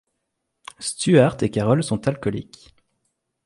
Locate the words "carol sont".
1.51-2.07